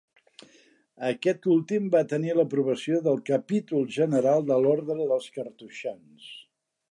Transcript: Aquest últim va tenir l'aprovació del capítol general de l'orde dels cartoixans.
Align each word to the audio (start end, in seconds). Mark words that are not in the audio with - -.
Aquest 1.09 1.43
últim 1.55 1.91
va 1.95 2.01
tenir 2.13 2.31
l'aprovació 2.37 3.03
del 3.09 3.21
capítol 3.29 3.87
general 3.99 4.49
de 4.49 4.59
l'orde 4.65 4.99
dels 5.03 5.29
cartoixans. 5.39 6.33